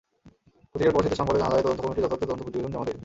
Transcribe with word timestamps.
পত্রিকায় 0.69 0.93
প্রকাশিত 0.95 1.13
সংবাদে 1.19 1.39
জানা 1.41 1.53
যায়, 1.55 1.63
তদন্ত 1.65 1.79
কমিটি 1.85 2.01
যথাযথ 2.05 2.19
তদন্ত 2.23 2.41
প্রতিবেদন 2.45 2.71
জমা 2.73 2.85
দেয়। 2.87 2.99